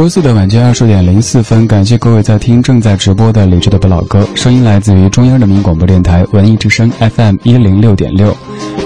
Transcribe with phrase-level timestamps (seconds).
[0.00, 8.34] 周四的晚间二十点零四分，感谢各位在听正在直播的李志的不老歌，声音来自于中央人民广播电台文艺之声 FM 一零六点六。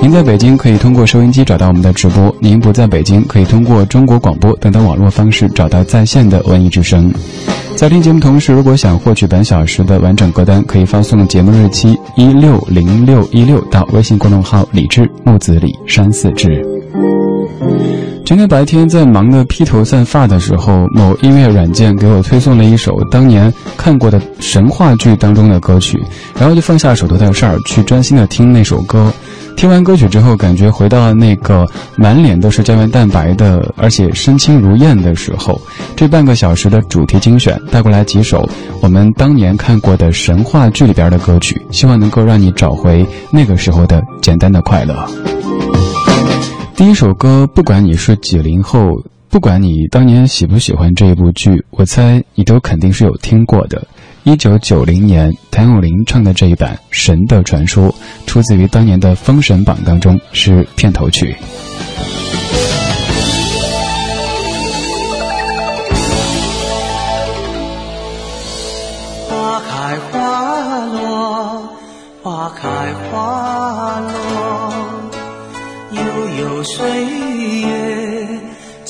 [0.03, 7.15] 您在北京可以通过收音机找到我们的直播，您不在北京可以通过中国广播等等网络方式找到在线的文艺之声。
[7.76, 16.60] 在听节目同时，如果想获取本小时的完整歌单，可以发送节目日期一六零六一六到微信公众号李志木子李山四志。
[18.25, 26.03] 今天白天在忙得披头散发的时候，某音乐软件给我推送了一首当年看过的神话剧当中的歌曲，
[26.39, 29.12] 然后就放下手头的事儿，去专心的听那首歌。
[29.57, 35.61] 听完歌曲之后，感觉回到那个满脸都是胶原蛋白的，而且身轻如燕的时候。
[35.95, 38.48] 这半个小时的主题精选带过来几首
[38.81, 45.34] 我们当年看过的神话剧里边的歌曲，希望能够让你找回那个时候的简单的快乐。
[46.77, 53.87] 第一首歌，不管你是几零后，不管你当年喜不喜欢这一部剧，我猜你都肯定是有听过的。
[54.24, 57.89] 一九九零年，谭咏麟唱的这一版《神的传说》，
[58.27, 61.34] 出自于当年的《封神榜》当中，是片头曲。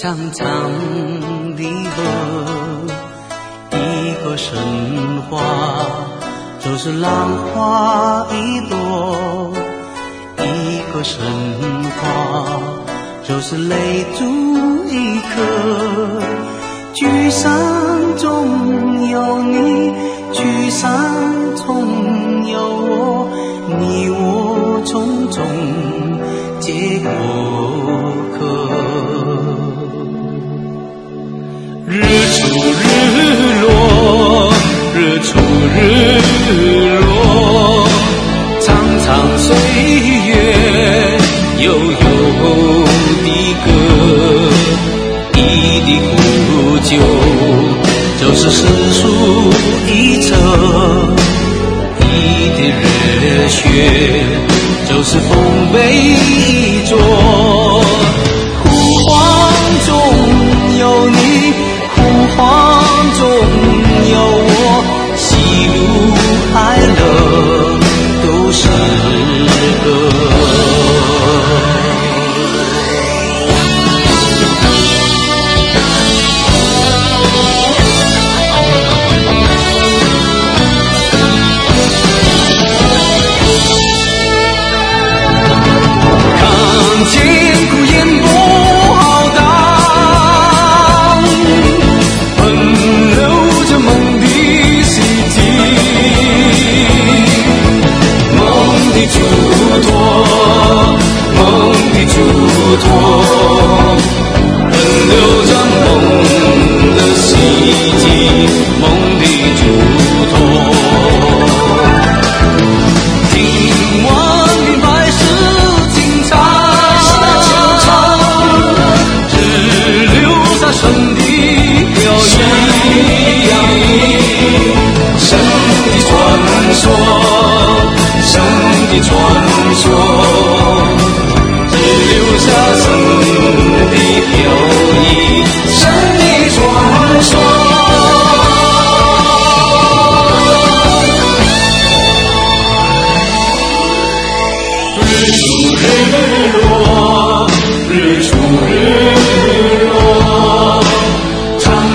[0.04, 0.46] 长长
[1.56, 2.02] 的河，
[3.70, 4.54] 一个神
[5.30, 5.40] 话
[6.60, 9.50] 就是浪花一朵，
[10.36, 11.24] 一个神
[11.96, 12.60] 话
[13.26, 16.20] 就是泪珠一颗。
[16.92, 17.50] 聚散
[18.18, 19.90] 总有你，
[20.34, 20.92] 聚散
[21.56, 23.26] 总有我，
[23.80, 25.40] 你我匆匆。
[26.60, 27.10] 结果
[43.24, 43.28] 的
[43.64, 43.66] 歌，
[45.36, 45.38] 一
[45.86, 46.12] 滴苦
[46.84, 46.90] 酒，
[48.20, 48.56] 就是世
[48.92, 49.02] 俗
[49.92, 50.28] 一册，
[52.00, 52.02] 一
[52.56, 52.58] 滴
[53.22, 53.58] 热血。
[54.86, 55.28] 就是丰
[55.72, 55.76] 碑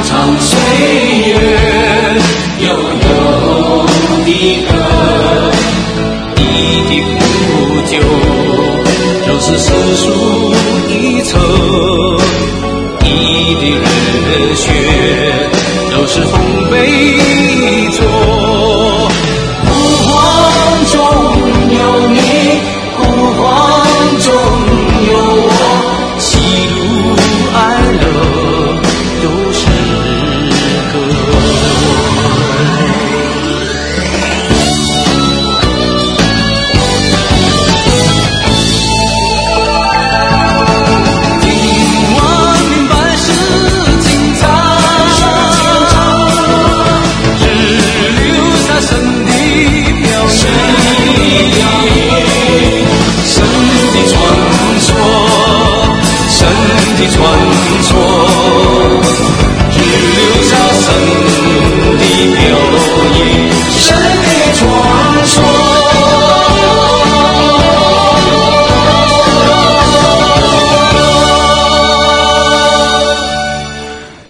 [0.03, 0.58] 长相。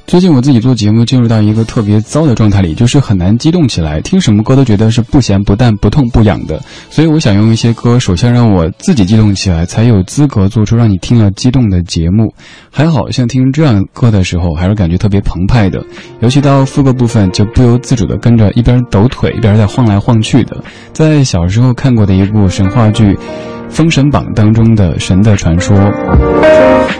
[0.09, 6.59] 最近我自己做节目进入到一个特别糟的状态里，就是很难激动起来，听什么歌都觉得是不咸不淡、不痛不痒的。
[6.89, 12.33] 所以我想用一些歌，首先让我自己激动起来，才有资格做出让你听了激动的节目。
[12.71, 15.79] 还好像听这样歌的时候，还是感觉特别澎湃的，
[16.21, 20.57] 尤其到副歌部分，就不由自主的跟着一边抖腿一边在晃来晃去的。
[20.91, 23.13] 在小时候看过的一部神话剧。
[23.69, 25.75] 《封神榜》当中的神的传说，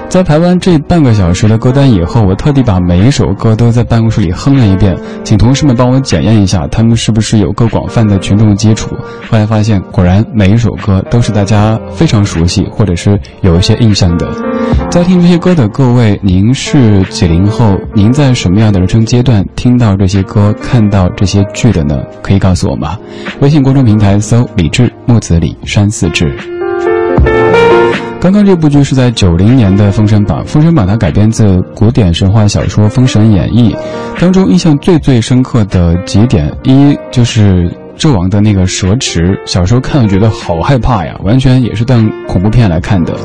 [0.08, 8.96] 在排完这半个小时的歌单以后，我特地把每一首歌都在办公室里哼了一遍，请同事们帮我检验一下，他们是不是有个广泛的群众基础。
[9.30, 14.28] 后来发现，果然每一首歌都是大家非常熟悉，或者是有一些印象的。
[14.90, 17.78] 在听这些歌的各位，您是几零后？
[17.94, 22.00] 您在什么样的人生阶段听到这些歌、看到这些剧的呢？
[22.22, 22.98] 可以告诉我吗？
[23.42, 26.34] 微信公众平台搜“李志木子李山寺志”。
[28.22, 33.74] 刚刚这部剧是在九零年的《封神榜》，《封神榜》它改编自古典神话小说《封神演义》，
[34.20, 43.16] 当中印象最最深刻的几点，一就是纣王的那个蛇池，小时候看了觉得好害怕呀，完全也是当恐怖片来看的。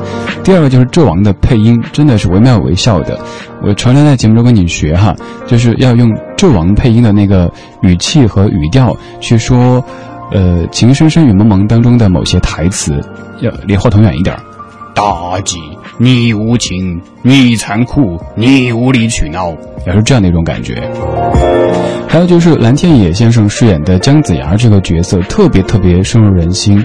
[0.45, 3.19] 第二个就是纣王的配音，真的是惟妙惟肖的，
[3.65, 5.13] 我常常在节目中跟你学哈，
[5.45, 7.53] 就是要用纣王配音的那个
[7.83, 9.85] 语气和语调去说，
[10.31, 12.95] 呃，《情深深雨蒙蒙当中的某些台词。
[13.41, 14.35] 要离话筒远一点。
[15.13, 15.59] 垃圾，
[15.99, 19.51] 你无情，你残酷，你无理取闹，
[19.87, 20.75] 也是这样的一种感觉。
[22.09, 26.85] 还有就是蓝天野先生饰演的姜子牙这个角色，特别特别深入人心。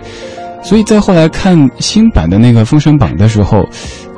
[0.62, 3.64] 所以在后来看新版的那个《封神榜》的时候，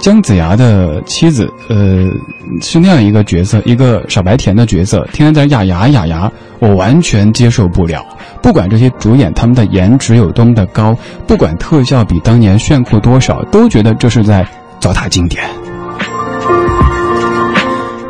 [0.01, 2.09] 姜子牙的妻子，呃，
[2.59, 8.03] 是那样一个角色，一个傻白甜的角色，天天在哑牙哑牙，我完全接受不了。
[8.41, 14.45] 不管这些主演他们的颜值有多么的高，不管特效比当年炫酷多少，都觉得这是在
[14.79, 15.60] 糟蹋经典。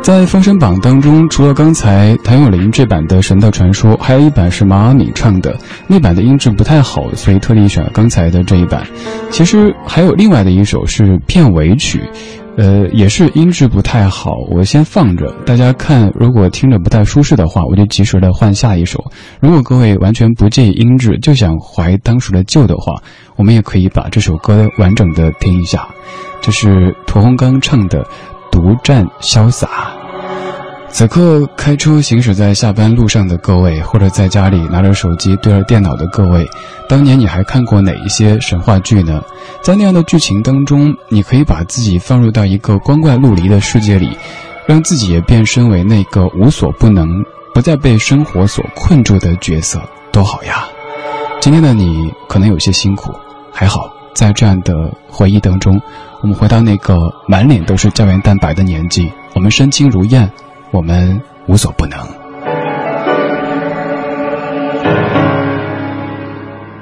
[0.02, 5.56] 在《封神榜》当中，除了刚才谭咏麟这版的《神的传说》，还有一版是毛阿敏唱的，
[5.86, 8.84] 那版的音质不太好，所以特地选了刚才的这一版。
[9.30, 12.02] 其实还有另外的一首是片尾曲，
[12.56, 19.04] 呃，也是音质不太好，我先放着，大家看，如果听着不太舒适的话，我就及时的换下一首。
[19.40, 22.92] 如果各位完全不介意音质，就想怀当时的旧的话，
[23.36, 25.86] 我们也可以把这首歌完整的听一下。
[26.40, 28.04] 这是屠洪刚唱的。
[28.52, 29.90] 独占潇洒。
[30.88, 36.46] 此刻开车行驶在下班路上的各位，或者在家里拿着手机对着电脑的各位，
[36.86, 39.22] 当年你还看过哪一些神话剧呢？
[39.62, 44.10] 在那样的剧情当中，你可以把自己放入到一个光怪陆离的世界里，
[44.66, 47.08] 让自己也变身为那个无所不能、
[47.54, 49.80] 不再被生活所困住的角色，
[50.12, 50.66] 多好呀！
[51.40, 53.14] 今天的你可能有些辛苦，
[53.50, 55.80] 还好在这样的回忆当中。
[56.22, 56.94] 我们回到那个
[57.26, 60.30] 满脸都是胶原蛋白的年纪，我们身轻如燕，
[60.70, 61.98] 我们无所不能。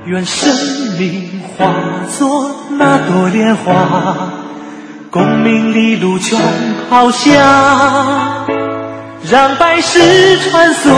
[0.04, 0.52] 愿生
[0.98, 1.72] 命化
[2.18, 4.28] 作那朵莲花，
[5.10, 6.38] 功名利禄全
[6.90, 8.44] 抛下，
[9.30, 10.90] 让百世穿梭，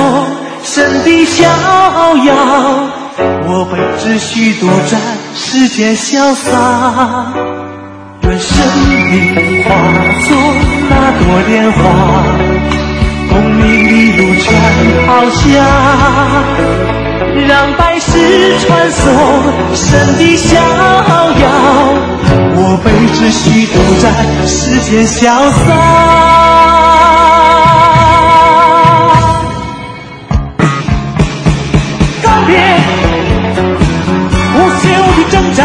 [0.64, 2.34] 神的逍遥。
[3.18, 5.00] 我本只需独占
[5.32, 7.51] 世间潇洒。
[8.32, 8.56] 愿生
[9.10, 9.68] 命化
[10.26, 10.28] 作
[10.88, 11.80] 那朵莲花，
[13.28, 14.48] 功名利禄全
[15.06, 15.44] 抛下，
[17.46, 18.08] 让百世
[18.60, 19.04] 穿梭，
[19.74, 21.44] 神的逍遥。
[22.54, 24.04] 我辈只需独在
[24.46, 25.20] 世间潇
[25.50, 25.66] 洒。
[32.22, 32.50] 告别
[34.54, 35.60] 无休的征战，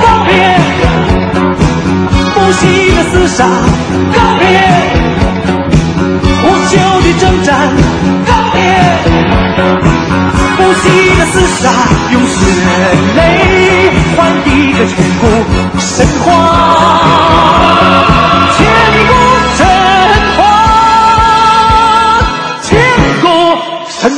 [0.00, 0.69] 告别。
[2.50, 3.46] 不息的厮杀，
[4.12, 4.42] 告别。
[6.42, 7.48] 无休的征战，
[8.26, 8.58] 告别
[10.56, 10.82] 不息
[11.14, 11.64] 的厮杀，
[12.10, 12.34] 用血
[13.14, 13.18] 泪
[14.16, 15.22] 换一个千古
[15.78, 15.88] 神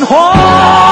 [0.07, 0.91] 话。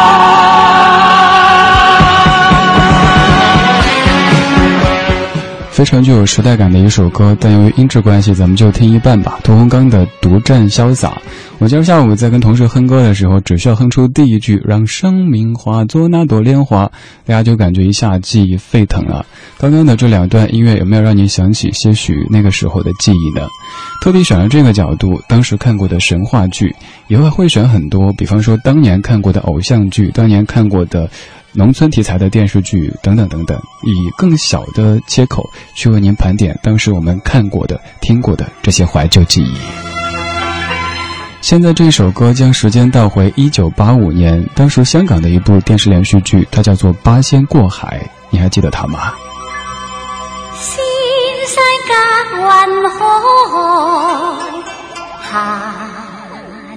[5.80, 9.40] 非常具有时代感的一首歌，但由于音质关系，咱们就听一半吧。
[9.42, 11.08] 屠洪刚的《独占潇洒》，
[11.58, 16.84] 我今儿下午在跟同事哼歌的时候，只需要哼出第一句“让生命化作那朵莲花”，
[17.24, 19.24] 大家就感觉一下记忆沸腾了。
[19.56, 23.46] 刚刚的这两段音乐有没有让你想起些许那个时候的记忆呢？
[24.02, 26.70] 特地选了这个角度，当时看过的神话剧，
[27.08, 31.08] 以后会选很多，比方说当年看过的偶像剧，当年看过的。
[31.52, 39.56] 农村题材的电视剧等等等等，以更小的切口去为您盘点当时我们看过的、听过的这些怀旧记忆。
[41.40, 49.14] 现在这首歌将时间倒回一九八五年，当时香港的一部电视连续剧，它叫做《八仙过海》，你还记得它吗？
[50.54, 50.84] 仙
[51.48, 51.92] 山隔
[52.36, 52.44] 云
[52.90, 53.00] 海，
[55.30, 55.32] 下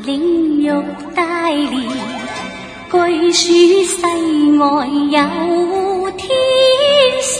[0.05, 0.71] 岭玉
[1.13, 2.02] 带连，
[2.93, 2.99] 据
[3.31, 3.49] 说
[3.85, 3.95] 世
[4.59, 4.63] 外
[5.09, 5.17] 有
[6.11, 6.29] 天
[7.23, 7.33] 仙，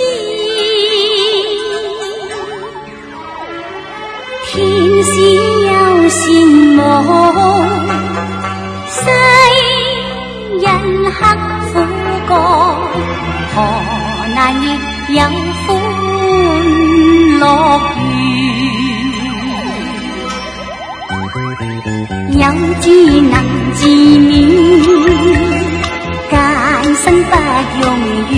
[4.48, 4.51] 天
[5.03, 5.13] 仙。
[6.10, 6.22] 羡
[6.75, 6.79] 慕
[8.89, 8.93] 世
[10.60, 10.65] 人
[11.12, 11.17] 刻
[11.72, 11.74] 苦
[12.27, 12.31] 干，
[13.53, 13.55] 何
[14.33, 14.63] 难亦
[15.13, 15.19] 有
[15.65, 15.67] 欢
[17.39, 17.41] 乐
[17.95, 18.01] 园？
[22.31, 22.41] 有
[22.81, 22.86] 志
[23.22, 23.33] 能
[23.75, 24.32] 自勉，
[26.30, 26.36] 艰
[26.96, 27.32] 辛不
[27.82, 27.86] 容
[28.30, 28.34] 易。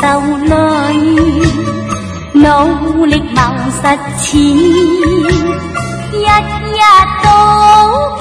[0.00, 0.54] 累，
[2.32, 3.40] 努力谋
[3.70, 3.82] 实
[4.18, 4.40] 钱，
[6.12, 6.24] 日
[6.76, 6.80] 日
[7.22, 7.26] 度
[8.18, 8.19] 过。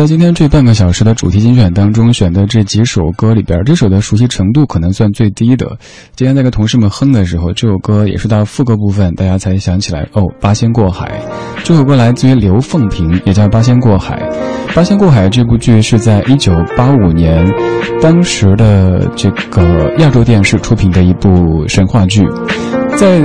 [0.00, 5.76] 在今天这半个小时的主题精选当中，选的这几首歌里边，这首的熟悉程度可能算最低的。
[6.16, 11.20] 今天在跟同事们哼的时候，这首歌也是到副歌部分，大家才想起来哦，《八仙过海》。
[11.64, 14.16] 这首歌来自于刘凤萍，也叫《八仙过海》。
[14.74, 17.46] 《八仙过海》这部剧是在一九八五年，
[18.00, 22.26] 当时的这个亚洲电视出品的一部神话剧，
[22.96, 23.22] 在。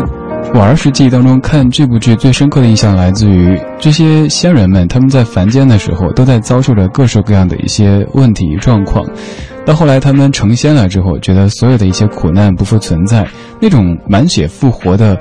[0.54, 9.06] 我儿时记忆当中看这部剧最深刻的印象来自于这些仙人们，他们在凡间的时候都在遭受着各式各样的一些问题状况，
[9.66, 13.28] 到后来他们成仙了之后，觉得所有的一些苦难不复存在，
[13.60, 15.20] 那种满血复活的。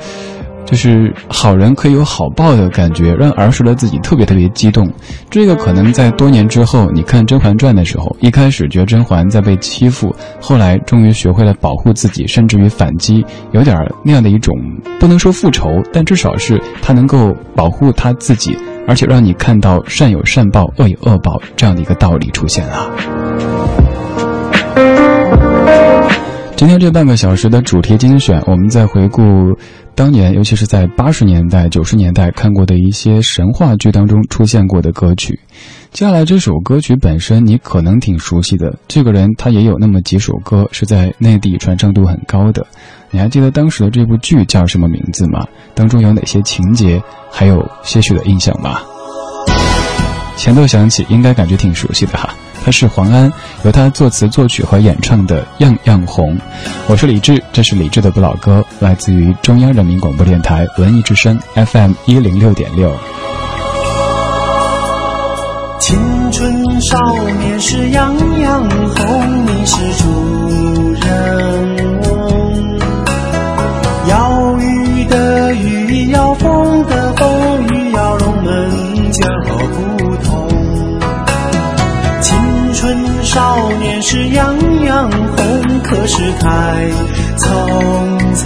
[0.64, 4.90] 就是好人可以有好报的感觉，让儿时的自己特别特别激动。
[5.28, 14.54] 这个可能在多年之后，你看《甄嬛传》的时候，一开始觉得甄嬛在被欺负，后来终于学会了保护自己，甚至于反击，有点那样的一种，
[14.99, 18.56] 不能说复仇，但至少是她能够保护她自己，
[18.88, 22.90] 而且让你看到善有善报，恶有恶报这样的一个道理出现了。
[26.56, 29.23] 今天这半个小时的主题精选，我们在回顾。
[29.97, 35.39] 当年，尤其是在八十年代、九十年代看过的一些神话剧当中出现过的歌曲，
[35.93, 38.77] 接下来这首歌曲本身你可能挺熟悉的。
[38.89, 42.67] 这个人他也有那么几首歌是在内地传唱度很高的。
[43.13, 45.47] 你还记得当时的这部剧叫什么名字吗？
[45.77, 48.81] 当中有哪些情节，还有些许的印象吗？
[50.37, 52.35] 前奏响起，应该感觉挺熟悉的哈。
[52.64, 53.30] 他是黄安，
[53.62, 56.35] 由他作词作曲和演唱的《样样红》。
[56.88, 62.90] 我是李志，这是李志的不老歌，来自于中央人民广播电台文艺之声 FM 一零六点六。
[65.78, 65.99] 青
[66.33, 66.99] 春少
[67.38, 68.66] 年是样样
[68.97, 70.09] 红，你是主
[85.95, 86.49] 何时太
[87.37, 87.45] 匆
[88.35, 88.45] 匆。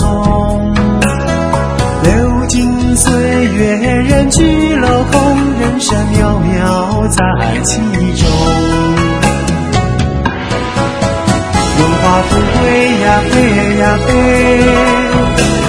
[2.02, 3.10] 流金岁
[3.46, 7.18] 月，人去楼空，人生渺渺在
[7.64, 7.80] 其
[8.20, 8.28] 中。
[11.78, 12.60] 荣华富贵
[13.00, 13.34] 呀，飞
[13.78, 14.08] 呀飞，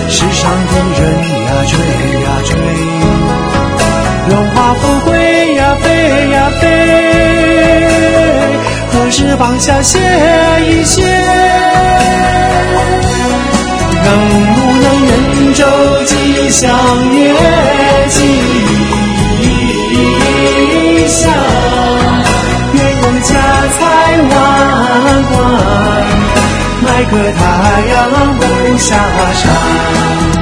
[0.10, 1.02] 世上的人
[1.46, 1.74] 呀，追
[2.24, 2.52] 呀追。
[4.30, 5.10] 荣华富贵
[5.56, 5.88] 呀，飞
[6.30, 6.64] 呀飞，
[9.10, 9.98] 何时放下歇
[10.68, 11.02] 一歇？
[14.06, 15.66] 能不能人舟
[16.06, 16.70] 吉祥
[17.12, 17.34] 月
[18.08, 18.22] 吉
[21.08, 21.34] 祥，
[22.72, 23.34] 愿用家
[23.80, 23.82] 财
[24.30, 24.32] 万
[25.32, 25.34] 贯，
[26.84, 27.42] 买个太
[27.90, 27.98] 阳
[28.38, 28.86] 不下
[29.34, 30.39] 山。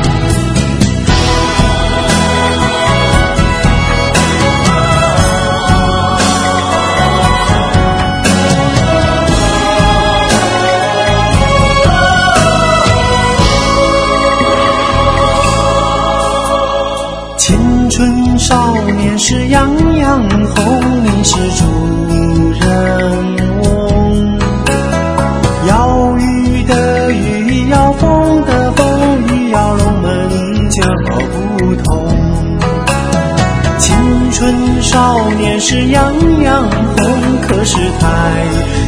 [34.38, 34.54] 春
[34.84, 36.14] 少年时样
[36.44, 38.08] 样红，可是太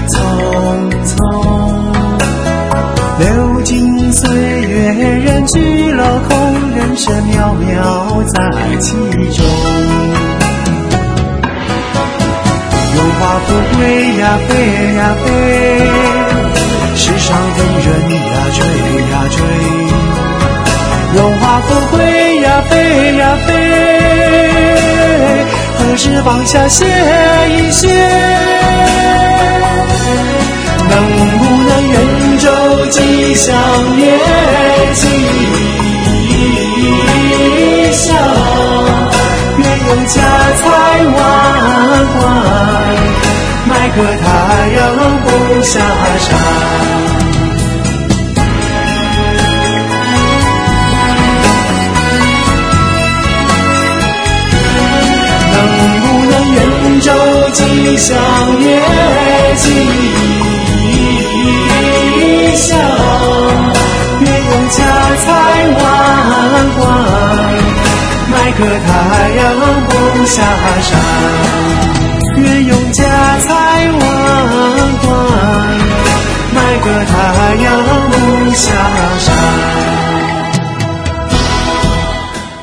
[0.08, 0.13] 匆
[1.03, 1.18] 匆。
[3.18, 4.94] 流金岁月，
[5.25, 8.38] 人去楼空，人生渺渺在
[8.79, 8.94] 其
[9.36, 9.44] 中。
[12.93, 13.82] 荣华富贵
[14.19, 14.54] 呀，飞
[14.93, 15.28] 呀飞，
[16.95, 18.60] 世上的人呀，追
[19.10, 19.38] 呀追。
[21.15, 21.97] 荣华富贵
[22.41, 23.50] 呀，飞呀飞，
[25.99, 26.85] 何时放下歇
[27.49, 27.89] 一歇？
[30.89, 30.95] 能
[31.38, 32.47] 不能人舟
[32.85, 33.53] 吉祥
[33.97, 34.17] 月
[34.93, 35.01] 吉
[37.91, 38.15] 祥？
[39.57, 40.21] 愿用家
[40.55, 40.63] 财
[41.17, 41.17] 万
[42.15, 42.17] 贯，
[43.67, 44.25] 买个太
[44.77, 44.79] 阳
[45.25, 45.27] 不
[45.63, 45.81] 下
[46.17, 47.09] 山。
[57.99, 58.15] 吉祥
[58.62, 58.79] 月
[59.57, 59.67] 吉？
[62.55, 62.79] 想，
[64.21, 64.77] 愿用家
[65.25, 65.27] 财
[65.75, 65.77] 万
[66.77, 66.79] 贯，
[68.31, 68.89] 买个太
[69.35, 69.43] 阳
[69.89, 69.91] 不
[70.25, 70.31] 下
[70.81, 70.89] 山。
[72.38, 73.03] 愿用家
[73.41, 73.49] 财
[73.91, 73.99] 万
[75.01, 75.07] 贯，
[76.55, 77.13] 买个太
[77.65, 77.67] 阳
[78.12, 78.13] 不
[78.53, 78.63] 下
[79.19, 79.88] 山。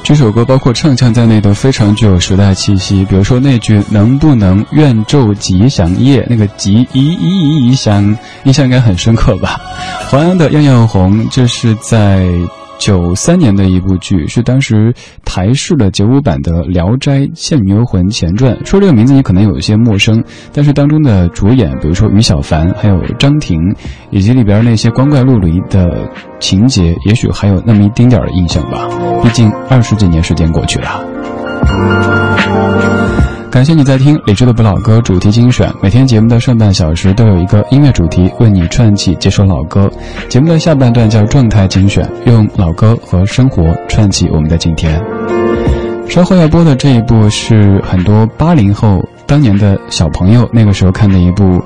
[0.07, 9.61] 这首歌包括唱腔在内都非常具有时代气息，比如说那句“能不能愿昼吉祥夜”，那个“吉”一一一祥，印象应该很深刻吧？
[10.09, 12.25] 淮安的《样样红》，就是在。
[12.79, 18.57] 九三年的一部剧，是当时台式的九五版的《聊斋倩女幽魂》前传。
[18.65, 23.59] 说这个名字你可能有一些陌生，但是当中的主演，比如说于小凡，还有张庭，
[24.11, 26.09] 以及里边那些光怪陆离的
[26.39, 28.89] 情节，也许还有那么一丁点儿的印象吧。
[29.23, 31.05] 毕竟二十几年时间过去了。
[33.51, 35.73] 感谢你在听李志的不老歌主题精选。
[35.83, 39.91] 每天节目的上半小时都有一个音乐主题，为你串起几首老歌。
[40.29, 45.03] 节目的下半段叫状态精选，用老歌和生活串起我们的今天。
[46.09, 51.63] 稍后要播的这一部是很多八零后当年的小朋友那个时候看的一部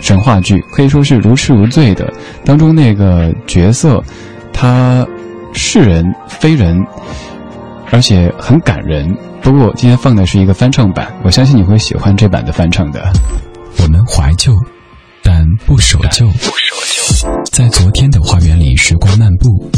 [0.00, 2.12] 神话剧，可以说是如痴如醉的。
[2.44, 4.02] 当中那个角色，
[4.52, 5.06] 他
[5.54, 6.78] 是人非人，
[7.90, 9.16] 而且很感人。
[9.42, 13.10] 不过我今天放的是一个翻唱版，我相信你会喜欢这版的翻唱的。
[13.78, 14.52] 我们怀旧，
[15.22, 16.28] 但不守旧。
[17.50, 19.70] 在昨天的花园里时光漫步，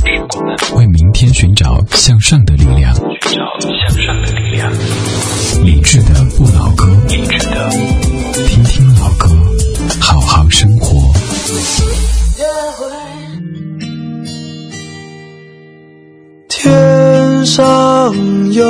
[0.74, 2.94] 为明天寻找向上的力量。
[2.94, 4.70] 寻找向上的力量。
[5.64, 7.70] 理智的不老歌，理智的
[8.48, 9.28] 听听老歌，
[10.00, 11.10] 好好生活。
[16.48, 17.01] 天
[17.44, 18.14] 上
[18.52, 18.62] 有。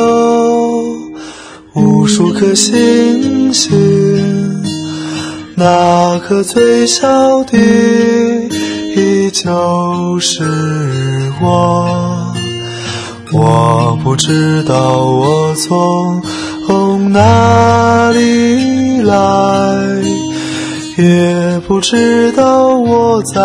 [1.75, 4.63] 无数颗星星，
[5.55, 7.57] 那颗最小的，
[8.95, 10.45] 依旧是
[11.41, 12.35] 我。
[13.33, 16.23] 我不知道我从
[17.11, 19.15] 哪里来，
[20.99, 23.41] 也不知道我在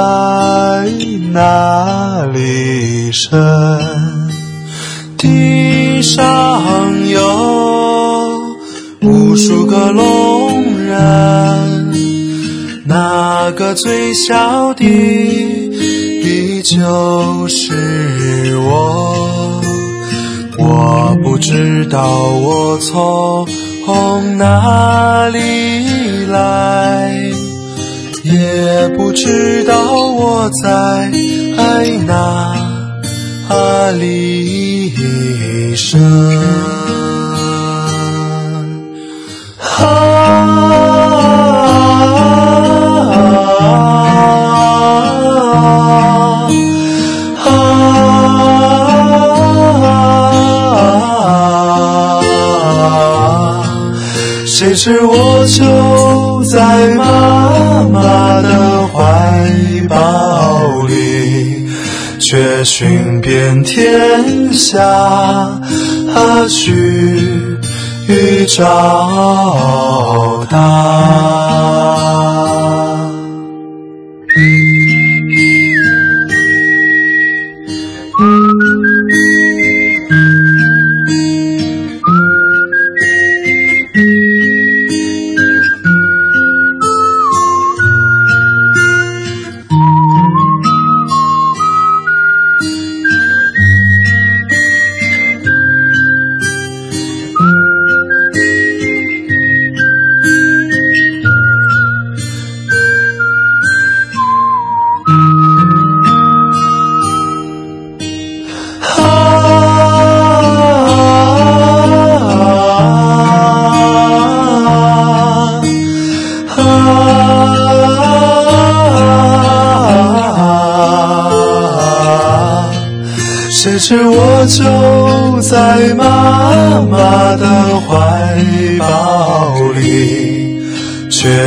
[1.32, 4.17] 哪里生。
[5.18, 7.18] 地上有。
[9.02, 11.94] 无数个龙人，
[12.86, 19.62] 那个最小的，你就是我。
[20.60, 23.48] 我不知道我从
[24.38, 25.40] 哪里
[26.26, 27.14] 来，
[28.24, 31.12] 也不知道我在
[32.06, 32.67] 哪
[33.50, 34.94] 阿里
[35.76, 36.00] 生。
[54.46, 58.98] 谁知我就在妈妈的怀
[59.88, 61.68] 抱里，
[62.20, 64.80] 却寻遍天下
[66.08, 66.72] 何须
[68.08, 68.64] 与找
[70.50, 72.07] 答？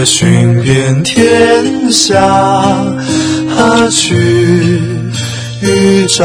[0.05, 2.17] 寻遍天下
[3.91, 4.81] 去
[6.09, 6.25] 找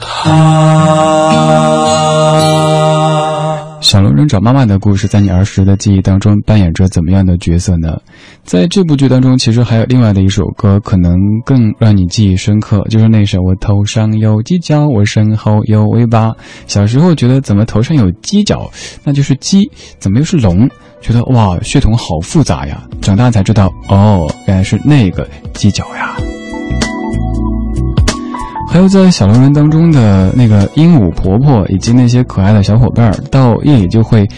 [0.00, 0.38] 她。
[3.80, 7.96] 小龙人找妈妈的故事，在你儿时的记忆当中扮演着怎么样的角色呢？
[8.44, 16.28] 在这部剧当中，其实还有另外的一首歌，可能更让你记忆深刻，就是那首《我头上有犄角，我身后有尾巴》。
[16.66, 18.70] 小时候觉得怎么头上有犄角，
[19.04, 20.68] 那就是鸡，怎么又是龙？
[21.00, 22.82] 觉得哇，血统好复杂呀！
[23.00, 26.16] 长大才知道，哦，原来是那个犄角呀。
[28.70, 34.28] 还有在小龙人当中的那个鹦鹉婆婆，以及那些可爱的小伙伴到夜里就会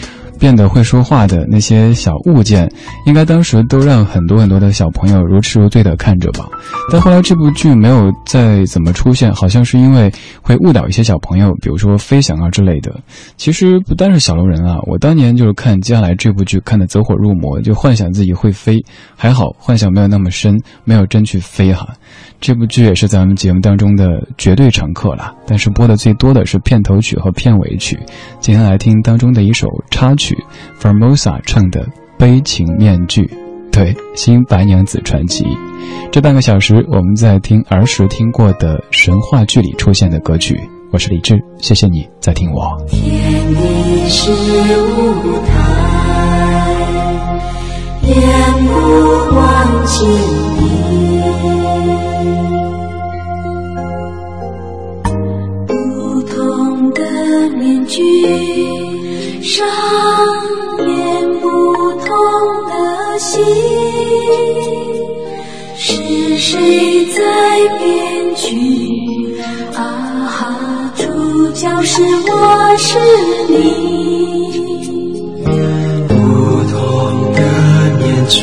[0.41, 2.67] 变得会说话的那些小物件，
[3.05, 6.49] 应该当时都让很多很多的小朋友如痴如醉的看着吧。
[6.91, 12.91] 但后来这部剧没有再怎么出现，好像是因为会误导一些小朋友，比如说飞翔啊之类的。
[13.37, 18.83] 其实不单是小龙人啊，我当年就是看接下来这部剧看的走火入魔，就幻想自己会飞，
[19.15, 21.87] 还好幻想没有那么深，没有真去飞哈。
[22.39, 27.99] 这部剧也是咱们节目当中的绝对常客了，但是播的最多的是片头曲和片尾曲。
[28.39, 30.30] 今天来听当中的一首插曲
[30.79, 31.81] ，Formosa 唱的
[32.17, 33.21] 《悲情面具》，
[33.71, 35.43] 对《新白娘子传奇》。
[36.11, 40.59] 这半个小时，我们在听儿时听过的神话剧里出现的歌曲。
[40.91, 42.85] 我是李志，谢谢你在听我。
[42.89, 43.01] 天
[43.55, 45.53] 地是舞台，
[48.03, 48.13] 眼
[48.67, 48.73] 不
[49.35, 50.61] 忘情意。
[55.65, 57.01] 不同的
[57.57, 58.01] 面具
[59.43, 59.67] 上
[60.87, 60.87] 演
[61.41, 61.47] 不
[62.05, 62.07] 同
[62.69, 62.73] 的
[63.19, 63.39] 戏，
[65.75, 67.19] 是谁在
[67.79, 69.35] 编剧？
[69.75, 69.79] 啊
[70.29, 72.99] 哈，主角是我是
[73.49, 74.61] 你。
[76.07, 76.13] 不
[76.69, 77.39] 同的
[77.97, 78.37] 面具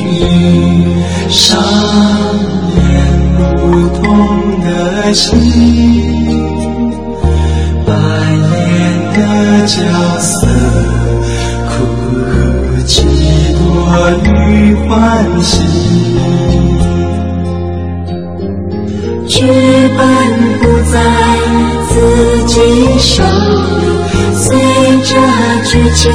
[1.31, 1.63] 上
[2.77, 2.83] 演
[3.37, 3.47] 不
[4.03, 4.03] 同
[4.63, 4.67] 的
[5.15, 5.27] 戏，
[14.89, 15.63] 欢喜。
[19.27, 19.45] 剧
[19.97, 20.01] 本
[20.59, 20.95] 不在
[21.89, 21.93] 自
[22.47, 22.55] 己
[22.99, 23.85] 手里，
[24.35, 24.47] 随
[25.05, 25.11] 着
[25.65, 26.11] 剧情